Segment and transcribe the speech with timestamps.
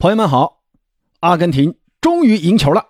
[0.00, 0.60] 朋友们好，
[1.18, 2.86] 阿根廷终于赢球了。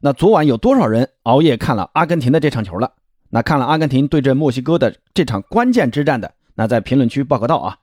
[0.00, 2.92] 那昨晚有多少人熬夜看了阿根廷的这场球了？
[3.30, 7.78] 那看了阿根廷对阵墨西哥的这场关键之战的，那在评论区报个到啊。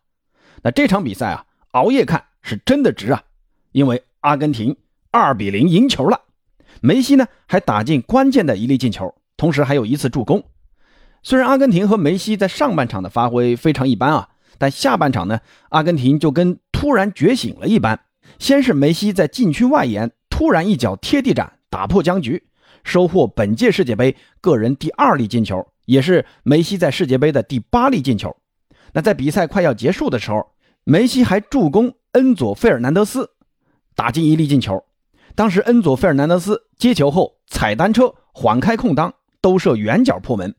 [0.62, 3.24] 那这场比赛啊，熬夜看是真的值啊，
[3.72, 4.78] 因为阿根廷
[5.10, 6.22] 二比零赢球了，
[6.80, 10.44] 梅西呢还打进关键的一粒进球，同时还有一次助攻。
[11.24, 15.40] 虽然阿根廷和梅西在上半场的发挥非常一般啊，但下半场呢，
[15.70, 18.02] 阿根廷就跟突然觉醒了一般。
[18.40, 22.48] 先是梅西在禁区外沿突然一脚贴地斩打破僵局，
[22.84, 28.36] 收获本届世界杯个人第二粒进球，也是梅西在世界杯的第八粒进球。
[28.94, 30.52] 那在比赛快要结束的时候，
[30.84, 33.32] 梅西还助攻恩佐·费尔南德斯
[33.96, 34.84] 打进一粒进球。
[35.36, 40.56] 当时恩佐·费尔南德斯接球后踩单车缓开空当，兜射远角破门。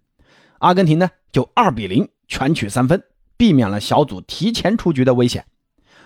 [0.58, 3.02] 阿根廷呢就二比零全取三分，
[3.36, 5.44] 避免了小组提前出局的危险。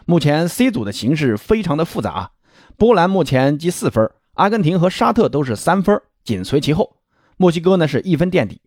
[0.05, 2.31] 目前 C 组的形势非常的复杂啊，
[2.77, 6.97] 波兰目前积四分，阿根廷和沙特都是三分，紧随其后。
[7.37, 8.61] 墨西哥呢是一分垫底，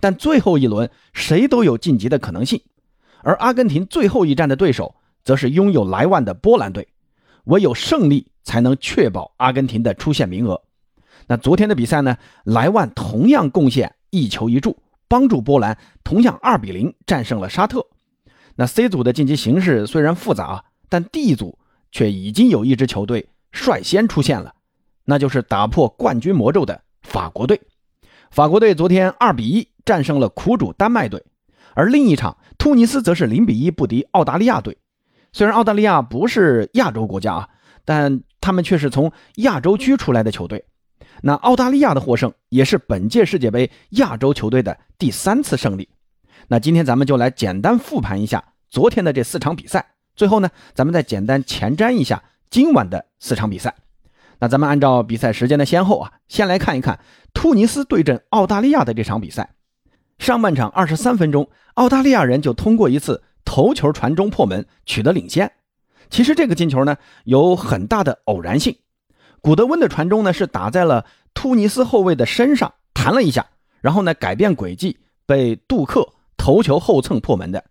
[0.00, 2.60] 但最后一轮谁都有晋级的可能性。
[3.22, 6.88] 而阿根廷最后一战的对手则是拥有莱万的波兰队，
[7.44, 10.62] 唯有胜利才能确保阿根廷的出线名额。
[11.26, 17.86] 那昨天的比赛呢，莱万同样贡献一球一助，帮助波兰同样二比零战胜了沙特。
[18.56, 20.64] 那 C 组的晋级形势虽然复杂啊。
[20.94, 21.58] 但 D 组
[21.90, 24.54] 却已经有一支球队率先出现了，
[25.04, 27.60] 那就是打破冠军魔咒的法国队。
[28.30, 31.20] 法国队昨天二比一战胜了苦主丹麦队，
[31.74, 34.78] 而另一场突尼斯则是零比一不敌澳大利亚队。
[35.32, 37.48] 虽然澳大利亚不是亚洲国家啊，
[37.84, 40.64] 但他们却是从亚洲区出来的球队。
[41.22, 45.88] 那澳大利亚的获胜也是本届世界杯亚洲球队的第三次胜利。
[46.46, 49.84] 那今天咱们就来简单复盘一下昨天的这四场比赛。
[50.16, 53.74] 最后呢，咱们再简单前瞻一下今晚的四场比赛。
[54.38, 57.00] 那咱们按照比赛时间的先后啊，先来看一看
[57.32, 59.54] 突尼斯对阵澳大利亚的这场比赛。
[60.18, 65.50] 上半场二十三分钟，澳大利亚人就通过一次头球传中破门取得领先。
[66.10, 68.76] 其实这个进球呢有很大的偶然性，
[69.40, 73.46] 古德温的传中呢是打在了突尼斯后卫的身上弹了一下，
[73.80, 77.64] 然后呢改变轨迹被杜克头球后蹭破门的。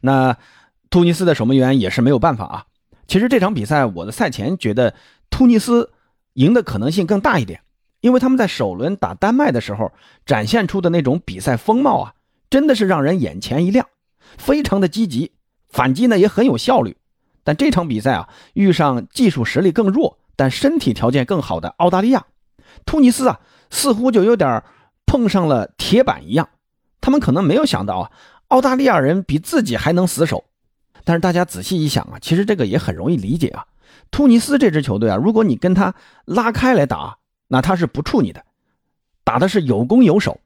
[0.00, 0.36] 那。
[0.90, 2.64] 突尼斯的守门员也是没有办法啊。
[3.06, 4.94] 其实这场比赛，我的赛前觉得
[5.30, 5.90] 突尼斯
[6.34, 7.60] 赢的可能性更大一点，
[8.00, 9.92] 因为他们在首轮打丹麦的时候
[10.26, 12.14] 展现出的那种比赛风貌啊，
[12.50, 13.86] 真的是让人眼前一亮，
[14.36, 15.32] 非常的积极，
[15.68, 16.96] 反击呢也很有效率。
[17.44, 22.26] 但这场比赛啊，遇上技术实力更弱但身体条件更好的澳大利亚，
[22.84, 23.40] 突尼斯啊
[23.70, 24.62] 似乎就有点
[25.06, 26.50] 碰上了铁板一样，
[27.00, 28.10] 他们可能没有想到啊，
[28.48, 30.44] 澳大利亚人比自己还能死守。
[31.04, 33.66] 但是大家仔细一想啊，其实这个也很容易理解啊。
[34.10, 35.94] 突尼斯这支球队啊，如果你跟他
[36.24, 38.44] 拉开来打，那他是不怵你的，
[39.24, 40.40] 打的是有攻有守。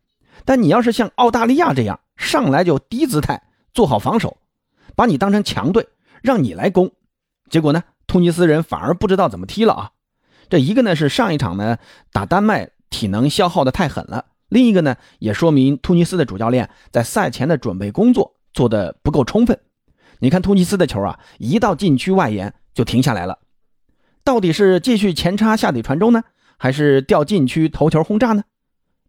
[0.45, 3.43] 但你要是像澳大利亚这样上来就低姿态
[3.73, 4.39] 做好防守，
[4.97, 5.87] 把你当成强队，
[6.23, 6.91] 让你来攻，
[7.49, 9.91] 结果呢，突尼斯人反而不知道怎么踢了啊。
[10.49, 11.79] 这一个呢是上一场呢
[12.13, 19.59] 打丹麦体能消耗的太狠了，另一个呢也说明突尼斯的主教练在赛前的准备工作做的不够充分。
[20.21, 23.39] 你看突尼斯的球啊，一到禁区外沿就停下来了，
[24.25, 26.23] 到底是继续前插下底传中呢，
[26.57, 28.45] 还是掉禁区头球轰炸呢？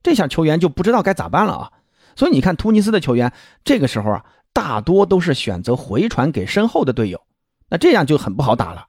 [0.02, 1.72] 这下球员就不知道该咋办了啊！
[2.16, 3.31] 所以你看突尼斯的球员
[3.64, 7.22] 这个时候啊，大多都是选择回传给身后的队友，
[7.70, 8.88] 那这样就很不好打了。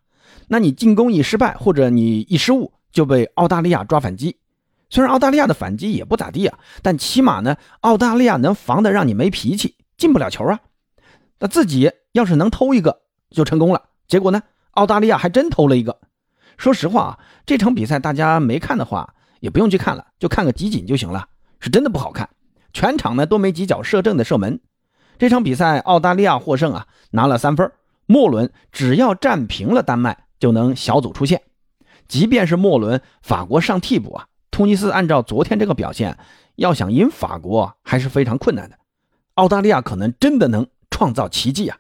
[0.49, 4.37] 那你进攻一失败或者你一失误，就被澳大利亚抓反击。
[4.91, 10.59] 虽然澳大利亚的反击也不咋地啊，但起码呢，澳大利亚能防得让你没脾气，进不了球啊。
[11.39, 11.91] 那自己。
[12.15, 14.41] 要是能偷一个就成功了，结果呢？
[14.71, 15.99] 澳大利亚还真偷了一个。
[16.57, 21.27] 说实话啊，这场比赛大家没看的话也不用去看了，就看个集锦就行了。
[21.59, 22.31] 是真的不好看，
[22.73, 24.61] 全场呢都没几脚射正的射门。
[25.19, 27.73] 这场比赛澳大利亚获胜啊，拿了三分。
[28.07, 31.43] 末轮只要战平了丹麦就能小组出线。
[32.07, 36.17] 即便是末轮法国上替补啊，突尼斯按照昨天这个表现，
[36.55, 38.79] 要想赢法国还是非常困难的。
[39.35, 41.79] 澳大利亚可能真的能创造奇迹啊！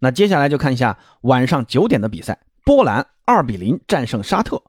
[0.00, 4.60] 那接下来就看一下晚上九点的比赛，波兰二比零战胜沙特。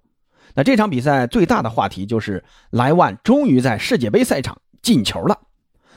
[0.54, 5.40] 那这场比赛最大的话题就是莱万终于在世界杯赛场进球了。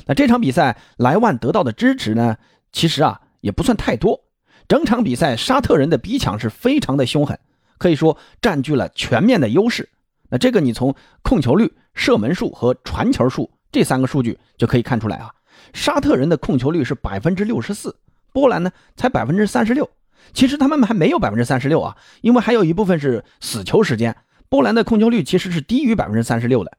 [0.06, 2.36] 那这场比赛莱万得到的支持呢，
[2.72, 4.20] 其实啊也不算太多。
[4.68, 7.38] 整场比赛沙特人的逼抢是非常的凶狠，
[7.76, 9.90] 可以说占据了全面的优势。
[10.30, 15.30] 那这个你从控球率、射门数和传球数这三个数据就可以看出来啊。
[15.72, 17.96] 沙特人的控球率是百分之六十四。
[18.34, 19.88] 波兰呢才百分之三十六，
[20.32, 24.16] 其实他们还没有百分之三十六啊，因为还有一部分是死球时间。
[24.48, 26.76] 波兰的控球率其实是低于百分之三十六的，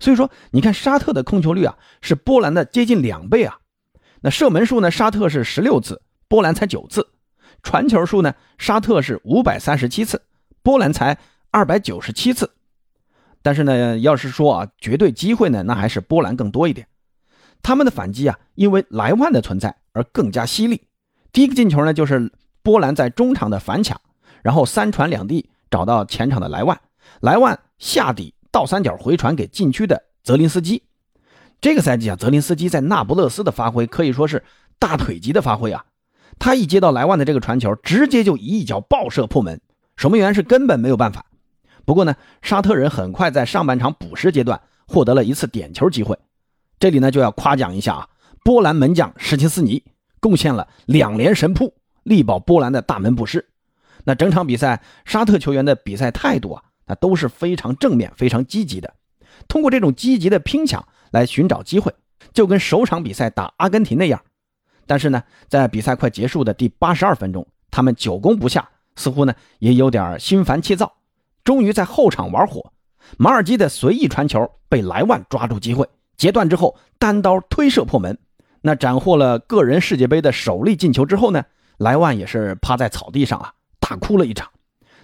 [0.00, 3.58] 所以说你看沙特的控球率啊是波兰的接近两倍啊。
[4.22, 7.02] 那射门数呢，沙特是十六次，波兰才九次；
[7.62, 10.22] 传球数呢，沙特是五百三十七次，
[10.62, 11.18] 波兰才
[11.50, 12.50] 二百九十七次。
[13.42, 16.86] 但是呢，要是说啊绝对机会呢，那还是波兰更多一点。
[17.62, 20.82] 他们的反击啊，因为莱万的存在而更加犀利。
[21.34, 22.30] 第一个进球呢，就是
[22.62, 24.00] 波兰在中场的反抢，
[24.40, 26.80] 然后三传两递找到前场的莱万。
[27.20, 30.84] 莱万下底倒三角回传给禁区的泽林斯基。
[31.60, 34.44] 这个赛季啊，泽林斯基在那不勒斯的发挥可以说是
[34.78, 35.84] 大腿级的发挥啊！
[36.38, 39.60] 他一接到莱万的这个传球，直接就一脚爆射破门，
[39.96, 41.26] 守门员是根本没有办法。
[41.84, 46.16] 不过呢，沙特人很快在上半场补时阶段获得了一次点球机会。
[46.78, 48.08] 这里呢就要夸奖一下啊，
[48.44, 49.82] 波兰门将什琴斯尼
[50.24, 51.74] 贡献了两连神扑，
[52.04, 53.46] 力保波兰的大门不失。
[54.04, 56.62] 那整场比赛，沙特球员的比赛态度啊。
[56.86, 58.92] 那都是非常正面、非常积极的，
[59.48, 61.90] 通过这种积极的拼抢来寻找机会，
[62.34, 64.20] 就跟首场比赛打阿根廷那样。
[64.86, 70.92] 但是呢，在比赛快结束的第八十二分钟，他们久攻不下，似乎呢也有点心烦气躁。
[71.42, 72.70] 终于在后场玩火，
[73.16, 75.88] 马尔基的随意传球被莱万抓住机会
[76.18, 78.18] 截断之后，单刀推射破门。
[78.66, 81.44] 那斩获了个人世界杯的首粒进球之后呢，
[81.76, 84.48] 莱万也是趴在草地上啊，大哭了一场。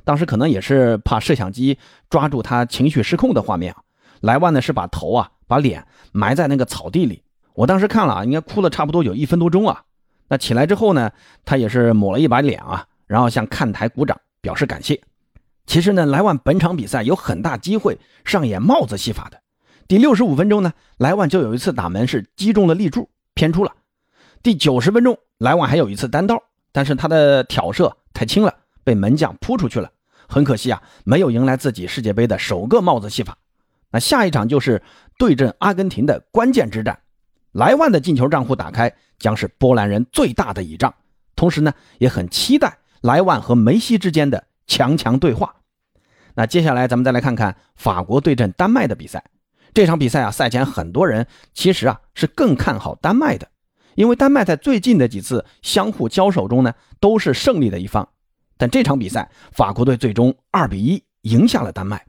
[0.02, 1.76] 当时可能也是怕摄像机
[2.08, 3.82] 抓住他情绪失控的画面啊，
[4.20, 7.22] 莱万呢是把头啊把脸埋在那个草地里，
[7.52, 9.82] 我当时看了啊，应该哭了差不多有一分多钟啊。
[10.28, 11.10] 那起来之后呢，
[11.44, 14.98] 他也是抹了一把脸啊，然后向看台鼓掌表示感谢。
[15.66, 19.38] 其实呢，莱万本场比赛有很大机会上演帽子戏法的。
[19.86, 23.10] 第六十五分钟呢，莱万就有一次打门是击中了立柱
[23.40, 23.72] 偏出了。
[24.42, 26.42] 第九十分钟，莱万还有一次单刀，
[26.72, 28.54] 但是他的挑射太轻了。
[28.84, 29.90] 被门将扑出去了，
[30.28, 33.38] 很可惜啊，没有迎来自己世界杯的首个帽子戏法。
[33.92, 34.82] 那下一场就是
[35.18, 37.00] 对阵阿根廷的关键之战，
[37.52, 40.92] 莱万的进球账户打开将是波兰人最大的倚仗。
[41.34, 45.54] 同时呢，也很期待莱万和梅西之间的强强对话。
[46.34, 49.24] 那接下来咱们再来看看法国对阵丹麦的比赛。
[49.72, 53.48] 这场比赛啊，赛前很多人其实啊是更看好丹麦的，
[53.94, 58.08] 因为丹麦在最近的几次相互交手中呢，都是胜利的一方。
[58.56, 62.04] 但这场比赛，法国队最终二比一赢下了丹麦。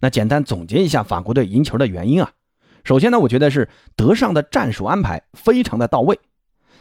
[0.00, 2.32] 那简单总结一下法国队赢球的原因啊，
[2.84, 6.18] 首先呢，我觉得是德尚的战术安排非常的到位。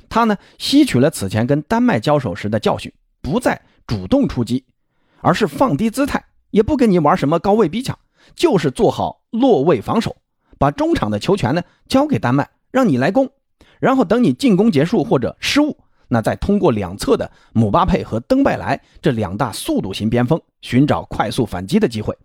[0.10, 2.92] 他呢吸取了此前跟丹麦交手时的教训，
[3.22, 4.66] 不再主动出击，
[5.22, 7.98] 而是放低姿态，也不跟你玩什么高位逼抢，
[8.34, 10.16] 就是做好落位防守，
[10.58, 13.30] 把中场的球权呢交给丹麦，让你来攻，
[13.80, 15.78] 然后等你进攻结束或者失误。
[16.08, 22.16] 那再通过两侧的姆巴佩和登贝莱这两大速度型边锋寻找快速反击的机会。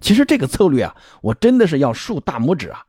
[0.00, 2.84] 其实这个策略啊，我真的是要竖大拇指啊！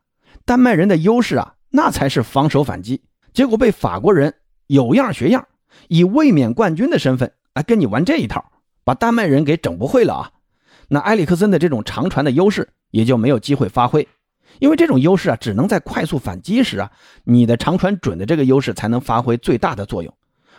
[0.46, 3.02] 丹麦人的优势啊，那才是防守反击。
[3.34, 4.34] 结果被法国人
[4.68, 5.46] 有样学样，
[5.90, 8.52] 以卫冕冠军的身份来跟你玩这一套，
[8.84, 10.32] 把丹麦人给整不会了啊！
[10.90, 14.08] 那埃里克森的这种长传的优势也就没有机会发挥，
[14.60, 16.92] 因为这种优势啊，只能在快速反击时啊，
[17.24, 20.14] 你的长传准的这个优势才能发挥最大的作用。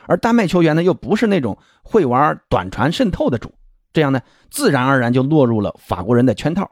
[0.06, 3.52] 而丹麦球员呢，又不是那种会玩短传渗透的主，
[3.92, 6.70] 这样呢，自然而然就落入了法国人的圈套。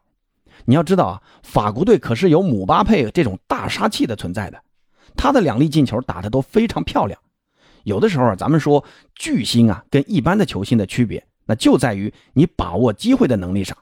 [0.65, 4.61] 你要知道啊，法国队可是有姆巴佩这种大杀器的存在的，
[5.17, 7.19] 他的两粒进球打得都非常漂亮。
[7.85, 13.77] 有的时候啊，咱们说巨星啊，跟一般的球星的区别，那就在于你把握机会的能力上。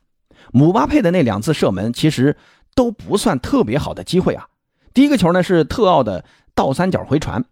[0.52, 2.36] 姆巴佩的那两次射门其实
[2.74, 4.46] 都不算特别好的机会啊。
[4.94, 7.44] 第一个球呢是特奥的倒三角回传。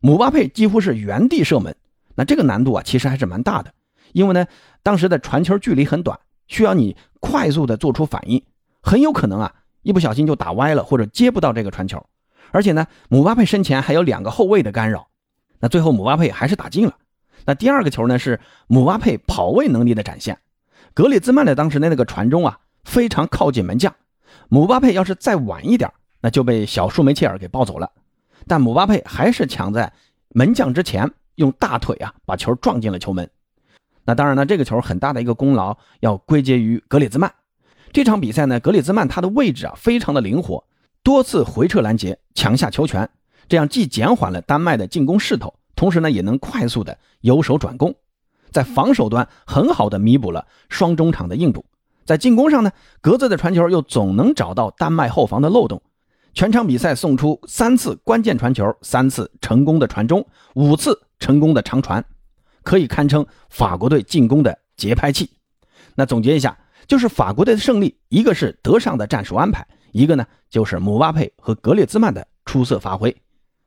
[0.00, 1.74] 姆巴佩几乎是原地射门，
[2.14, 3.72] 那这个难度啊，其实还是蛮大的，
[4.12, 4.46] 因为呢，
[4.82, 8.44] 当时的传球距离很短，需要你快速的做出反应，
[8.82, 12.04] 很有可能啊，一不小心就打歪了，或者接不到这个传球。
[12.50, 15.08] 而且呢，姆巴佩身前还有两个后卫的干扰，
[15.60, 16.94] 那最后姆巴佩还是打进了。
[17.46, 20.38] 那第二个球呢，是姆巴佩跑位能力的展现，
[20.94, 23.94] 格里兹曼的当时的那个传中啊，非常靠近门将，
[24.48, 27.90] 姆巴佩要是再晚一点，那就被小舒梅切尔给抱走了。
[28.46, 29.92] 但姆巴佩还是抢在
[30.30, 33.28] 门将之前，用大腿啊把球撞进了球门。
[34.04, 37.32] 那当然呢，这个球很大的一个功劳要归结于格里兹曼。
[37.92, 40.64] 这场比赛呢，格里兹曼他的位置啊非常的灵活，
[41.02, 43.08] 多次回撤拦截，抢下球权，
[43.48, 47.94] 这样既减缓了丹麦的进攻势头，同时呢也能快速的由守转攻，
[48.50, 51.66] 在防守端很好的弥补了双中场的硬度，
[52.06, 52.72] 在进攻上呢，
[53.02, 55.82] 格子的传球又总能找到丹麦后防的漏洞。
[56.32, 62.02] 全场比赛送出三次关键传球，三次成功的传中，五次成功的长传，
[62.62, 65.28] 可以堪称法国队进攻的节拍器。
[65.96, 73.14] 那总结一下，就是法国队的胜利，一个是德尚的战术安排，一个呢就是姆巴佩和格列兹曼的出色发挥。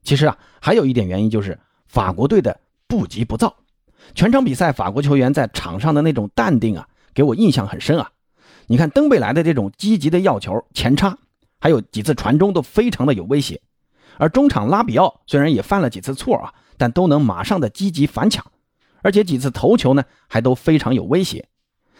[0.02, 3.56] 其实啊，还有一点原因就是法国队的不急不躁。
[4.16, 8.12] 全场比赛，法国球员在场上的那种淡定啊，给我印象很深啊。
[8.68, 11.18] 你看登贝莱的这种积极的要球、前插，
[11.60, 13.62] 还有几次传中都非常的有威胁。
[14.18, 18.46] 而中场拉比奥虽然也犯了几次错啊，但都能马上的积极反抢，
[19.04, 21.48] 而且几次头球呢还都非常有威胁。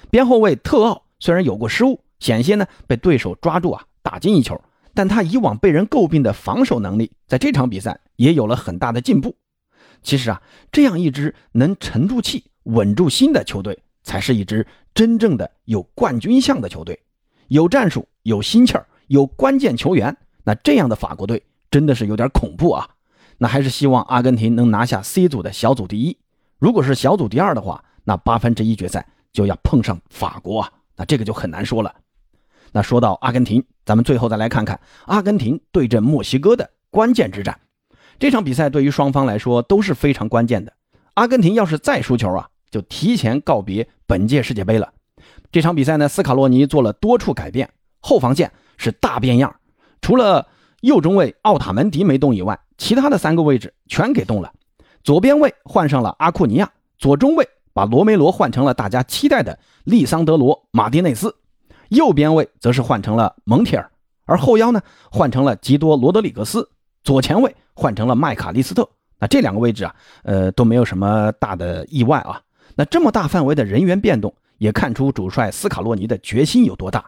[0.10, 4.60] 边后卫特奥虽然有过失误，险些呢被对手抓住啊打进一球，
[4.94, 9.36] 但他以往被人诟病的防守能力，在这场比赛也有了很大的进步。
[10.02, 17.00] 其实啊，这样一支能沉住气、稳住心的球队，才是一支真正的有冠军相的球队。
[17.48, 22.90] 有战术、有心气儿、有关键球员，那这样的法国队真的是有点恐怖啊！
[23.38, 26.18] 那还是希望阿根廷能拿下 C 组的小组第一。
[26.58, 31.94] 如果是小组第二的话，那八分之一决赛就要碰上法国啊，那这个就很难说了。
[32.72, 37.58] 那说到阿根廷，咱们最后再来看看阿根廷对阵墨西哥的关键之战。
[38.20, 40.74] 这场比赛对于双方来说都是非常关键的。
[41.14, 44.92] 阿根廷要是再输球啊，就提前告别本届世界杯了。
[45.52, 47.70] 这场比赛呢，斯卡洛尼做了多处改变，
[48.00, 49.56] 后防线是大变样，
[50.02, 50.48] 除了
[50.82, 54.52] 右中卫奥塔门迪没动以外，其他的三个位置全给动了。
[55.04, 61.36] 左边卫换上了阿库尼亚，左中卫把罗梅罗换成了大家期待的利桑德罗·马丁内斯，
[61.90, 63.92] 右边卫则是换成了蒙铁尔，
[64.26, 64.82] 而后腰呢
[65.12, 66.70] 换成了吉多·罗德里格斯，
[67.04, 67.56] 左前卫。
[67.78, 72.42] 换成了麦卡利斯特，那这两个位置啊，呃都没有什么大的意外啊。
[72.76, 77.06] 那这么大范围的人员变动，也看出主帅斯卡洛尼的决心有多大。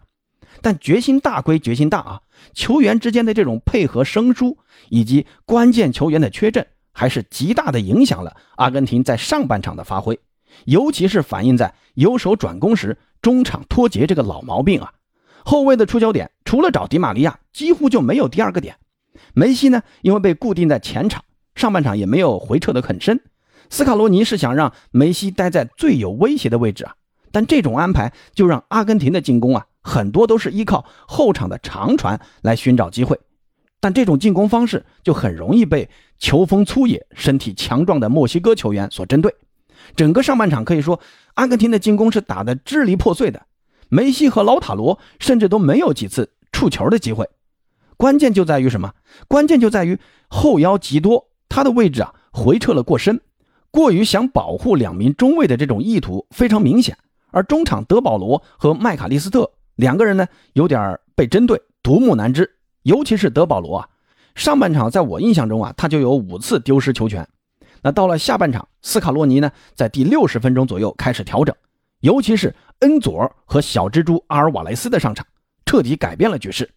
[0.61, 2.21] 但决心大归决心大啊，
[2.53, 4.59] 球员之间的这种配合生疏，
[4.89, 10.19] 以及关键球员的缺阵，还是极大的影响了阿根廷在上半场的发挥，
[10.65, 14.93] 尤其是反映在由守转攻时中场脱节这个老毛病啊。
[15.43, 18.75] 后卫的出球点除了找迪玛利亚，几乎就没有第二个点。
[19.33, 21.23] 梅西呢，因为被固定在前场，
[21.55, 23.21] 上半场也没有回撤的很深。
[23.69, 26.95] 斯卡罗尼是想让梅西待在最有威胁的位置啊，
[27.31, 33.19] 但这种安排就让阿根廷的进攻啊，很多都是依靠后场的长传来寻找机会。
[33.79, 39.33] 但这种进攻方式就很容易被球风粗野、身体强壮的墨西哥球员所针对。
[39.95, 40.99] 整个上半场可以说，
[41.35, 43.43] 阿根廷的进攻是打得支离破碎的，
[43.88, 47.29] 梅西和老塔罗甚至都没有几次触球的机会。
[47.99, 48.93] 关键就在于什么？
[49.27, 53.19] 关键就在于后腰极多，他的位置啊回撤了过深，
[53.71, 56.97] 过于想保护两名中卫的这种意图非常明显。
[57.31, 62.49] 而中场德保罗和麦卡利斯特两个人呢，有点被针对，独木难支。
[62.83, 63.89] 尤其是德保罗啊，
[64.33, 67.27] 上半场在我印象中啊，他就有五次丢失球权。
[67.81, 71.53] 那到了下半场，斯卡洛尼呢，在第六十分钟左右开始调整，
[71.99, 75.27] 尤其是恩佐和小蜘蛛阿尔瓦雷斯的上场，
[75.65, 76.69] 彻底改变了局势。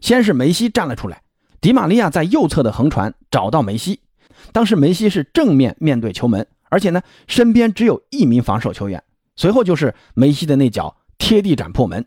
[0.00, 1.22] 先是梅西站了出来，
[1.60, 4.00] 迪玛利亚在右侧的横传找到梅西，
[4.52, 9.02] 当时梅西是正面面对球门，而且呢身边只有一名防守球员。
[9.36, 12.04] 随后就是梅西的那脚贴地斩破门，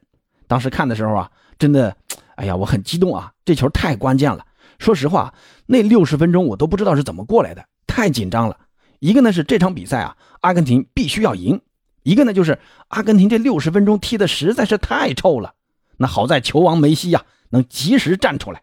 [0.48, 1.96] 当时看的时候啊，真的，
[2.36, 4.46] 哎呀，我很激动啊，这球太关键了。
[4.80, 5.34] 说实话，
[5.66, 8.58] 那六十分钟我都不知道是怎么过来的，太紧张了。
[9.00, 11.58] 一个呢是这场比赛啊，阿根廷必须要赢；
[12.04, 15.56] 一个呢就是阿根廷这六十分钟踢的实在是太臭了。
[15.98, 17.26] 那好在球王梅西呀。
[17.50, 18.62] 能及时站出来，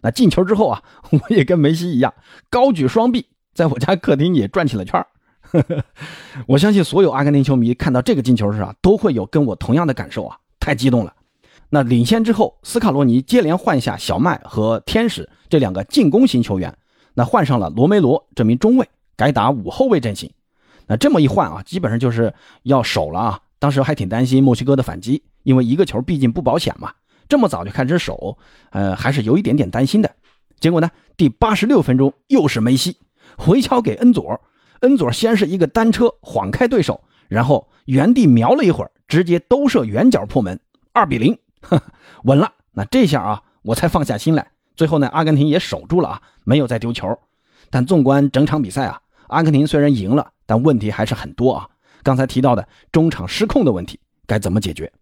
[0.00, 2.12] 那进球之后啊， 我也跟梅西一样
[2.50, 5.04] 高举双臂，在我家客厅也转起了圈
[6.48, 11.14] 我相信所有阿根廷球迷看到这个进球时啊，都会有跟我同样的感受啊，太激动了。
[11.68, 16.76] 那领先之后，斯卡罗尼接连换下小麦和天使这两个进攻型球员，
[17.14, 20.30] 那换上了罗梅罗这名中卫，改打五后卫阵型。
[20.86, 23.40] 那这么一换啊，基本上就是要守了啊。
[23.58, 26.92] 当时还挺担心墨西哥的反击，因为一个球毕竟不保险嘛。
[27.28, 28.38] 这么早就开始守，
[28.70, 30.10] 呃，还是有一点点担心的。
[30.60, 32.98] 结果呢，第八十六分钟又是梅西
[33.36, 34.40] 回敲给恩佐，
[34.80, 40.58] 恩佐先是一个单车晃开对手，然后原地瞄了一会儿，直接兜射远角破门，
[40.92, 41.38] 二比零，
[42.24, 42.52] 稳了。
[42.72, 44.46] 那这下啊，我才放下心来。
[44.76, 47.18] 最后呢，阿根廷也守住了啊，没有再丢球。
[47.70, 51.68] 但纵观整场比赛啊，阿根廷虽然赢了，但问题还是很多啊。
[52.02, 54.92] 刚才提到的中场失控的问题该怎么解决？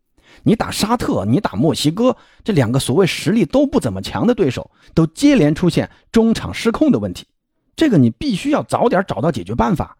[0.43, 7.27] 你打沙特，你打墨西哥，这两个所谓实力都不怎么强的对手，都接连出现中场失控的问题，
[7.77, 9.97] 这个你必须要早点找到解决办法。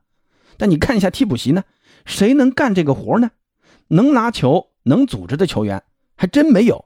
[0.57, 1.65] 但你看一下替补席呢，
[2.05, 3.31] 谁能干这个活呢？
[3.89, 5.83] 能拿球、能组织的球员
[6.17, 6.85] 还真没有，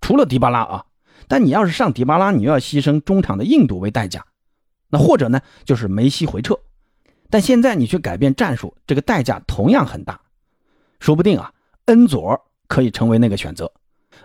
[0.00, 0.84] 除了迪巴拉啊。
[1.28, 4.24] 但你要是上迪巴拉，你又要牺牲中场的硬度为代价。
[4.88, 6.58] 那或者呢，就是梅西回撤。
[7.28, 10.20] 但现在你去改变战术，这个代价同样很大。
[10.98, 11.52] 说不定啊，
[11.84, 13.70] 恩佐可以成为那个选择。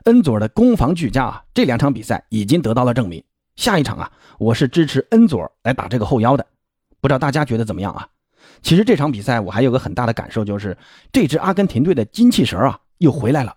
[0.04, 3.24] 恩佐的攻防俱佳啊，这两场比赛已经得到了证明。
[3.56, 6.46] 下一场啊，我是支持恩佐来打这个后腰的。
[7.02, 8.08] 不知道大家觉得怎么样啊？
[8.62, 10.78] 其实这场比赛我还有个很大的感受，就是
[11.12, 13.56] 这支阿根廷队的精气神啊又回来了。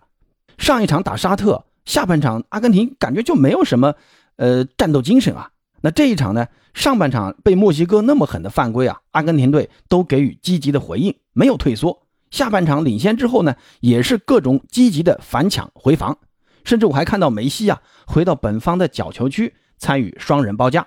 [0.57, 3.93] 上一场打沙特，下半场阿根廷感觉就没有什么
[4.37, 5.51] 呃战斗精神啊。
[5.81, 12.07] 那这一场呢，上半场被墨西哥那么狠的犯规啊，阿根廷队都给予积极的回应，没有退缩。
[12.31, 16.17] 下半场领先之后呢，也是各种积极的反抢回防，
[16.63, 20.85] 甚至我还看到梅西啊回到本方的角球区参与双人包夹。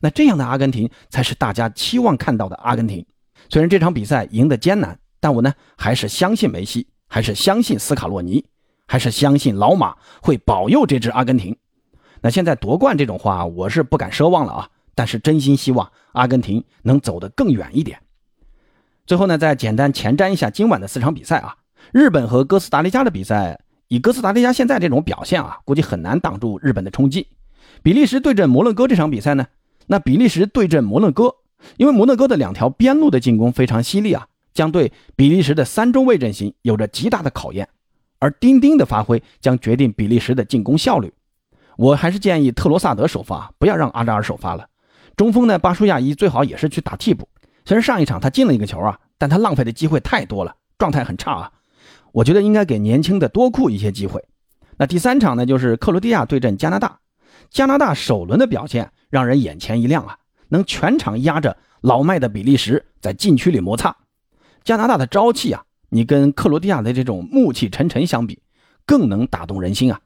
[0.00, 3.04] 那这样的阿根廷才是大家期望看到的阿根廷。
[3.48, 8.44] 虽然这场比赛赢得艰难，但我呢还是相信梅西，还是相信斯卡洛尼，
[8.86, 11.54] 还是相信老马会保佑这支阿根廷。
[12.22, 18.00] 那现在夺冠这种话我是不敢奢望了啊，但是真心希望阿根廷能走得更远一点。
[19.10, 21.56] 最后呢，再简单前瞻一下今晚的四场比赛啊。
[21.90, 27.26] 日本和哥斯达黎加的比赛，以哥斯达黎加现在这种表现啊，估计很难挡住日本的冲击。
[27.82, 29.48] 比利时对阵摩洛哥这场比赛呢，
[29.88, 31.34] 那比利时对阵摩洛哥，
[31.76, 37.68] 因为摩洛哥的两条边路的进攻非常犀利啊，将对比利时的三中卫阵型有着极大的考验。
[38.20, 41.12] 而丁丁的发挥将决定比利时的进攻效率。
[41.76, 44.68] 我还是建议特罗萨德首发，不要让阿扎尔首发了。
[45.16, 47.28] 中锋呢，巴舒亚伊最好也是去打替补。
[47.64, 51.52] 虽然上一场他进了一个球啊，但他浪费的机会太多了，状态很差啊。
[52.12, 54.24] 我觉得应该给年轻的多库一些机会。
[54.78, 56.98] 那第三场呢，就是克罗地亚对阵加拿大。
[57.50, 63.96] 加拿大首轮的表现让人眼前一亮啊，能全场压着老迈的比利时在禁区里摩擦。
[64.64, 68.42] 加拿大的朝气啊，你跟克罗地亚的这种暮气沉沉相比，
[68.86, 70.00] 更能打动人心啊。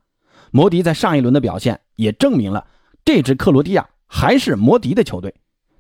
[0.51, 2.67] 摩迪在上一轮的表现也证明了
[3.05, 5.35] 这支克罗地亚还是摩迪的球队。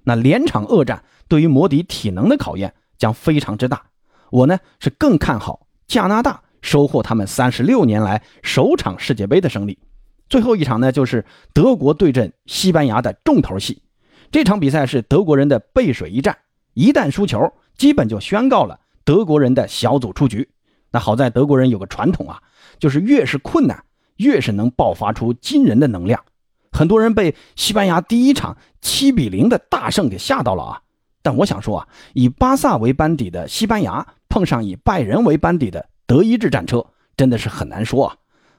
[0.04, 3.82] 那连场恶战对于摩迪体能的考验将非常之大，
[4.30, 9.78] 我呢是更看好加拿大收获他们三十六年来首场世界杯的胜利。
[10.28, 13.82] 最后一场呢就是德国对阵西班牙的重头戏，
[14.30, 16.36] 这场比赛是德国人的背水一战，
[16.72, 20.48] 一旦输球，基本就宣告了德国人的小组出局。
[20.90, 22.40] 那好在德国人有个传统啊，
[22.78, 23.84] 就是越是困难，
[24.16, 26.24] 越是能爆发出惊人的能量。
[26.74, 30.82] 很多人被西班牙第一场七比零的大胜给吓到了啊！
[31.22, 36.84] 但我想说啊，以巴萨为班底的西班牙碰上以拜仁为班底的德意志战车，
[37.16, 38.16] 真的是很难说啊。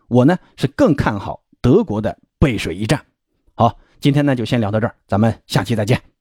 [0.07, 3.05] 我呢是更看好德国的背水一战。
[3.53, 6.14] 好，今天呢就先聊到这儿，咱们下期再见。